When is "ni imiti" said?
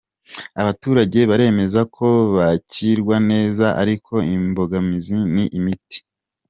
5.33-5.97